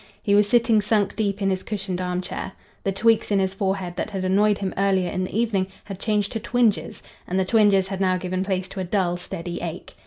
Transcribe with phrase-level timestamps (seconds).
[0.23, 2.53] He was sitting sunk deep in his cushioned arm chair.
[2.83, 6.31] The tweaks in his forehead that had annoyed him earlier in the evening had changed
[6.31, 9.93] to twinges, and the twinges had now given place to a dull, steady ache.